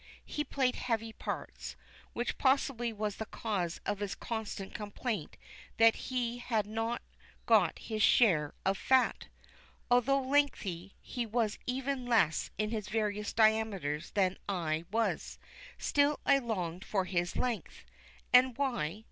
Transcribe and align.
He 0.25 0.43
played 0.43 0.77
heavy 0.77 1.13
parts, 1.13 1.75
which 2.13 2.39
possibly 2.39 2.91
was 2.91 3.17
the 3.17 3.27
cause 3.27 3.79
of 3.85 3.99
his 3.99 4.15
constant 4.15 4.73
complaint 4.73 5.37
that 5.77 5.95
he 6.09 6.39
had 6.39 6.65
not 6.65 7.03
got 7.45 7.77
his 7.77 8.01
share 8.01 8.55
of 8.65 8.79
"fat." 8.79 9.27
Although 9.91 10.23
lengthy, 10.23 10.95
he 11.03 11.27
was 11.27 11.59
even 11.67 12.07
less 12.07 12.49
in 12.57 12.71
his 12.71 12.89
various 12.89 13.31
diameters 13.31 14.09
than 14.15 14.39
I 14.49 14.85
was, 14.89 15.37
still 15.77 16.19
I 16.25 16.39
longed 16.39 16.83
for 16.83 17.05
his 17.05 17.35
length. 17.35 17.85
And 18.33 18.57
why? 18.57 18.99